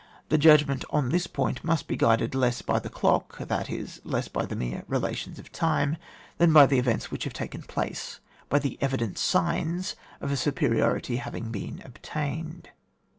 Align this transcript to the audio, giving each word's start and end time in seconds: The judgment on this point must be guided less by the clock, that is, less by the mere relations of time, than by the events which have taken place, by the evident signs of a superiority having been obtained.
The 0.29 0.39
judgment 0.39 0.83
on 0.89 1.09
this 1.09 1.27
point 1.27 1.63
must 1.63 1.87
be 1.87 1.95
guided 1.95 2.33
less 2.33 2.63
by 2.63 2.79
the 2.79 2.89
clock, 2.89 3.37
that 3.37 3.69
is, 3.69 4.01
less 4.03 4.27
by 4.27 4.47
the 4.47 4.55
mere 4.55 4.83
relations 4.87 5.37
of 5.37 5.51
time, 5.51 5.95
than 6.39 6.51
by 6.51 6.65
the 6.65 6.79
events 6.79 7.11
which 7.11 7.23
have 7.25 7.33
taken 7.33 7.61
place, 7.61 8.19
by 8.49 8.57
the 8.57 8.79
evident 8.81 9.19
signs 9.19 9.95
of 10.19 10.31
a 10.31 10.37
superiority 10.37 11.17
having 11.17 11.51
been 11.51 11.83
obtained. 11.85 12.69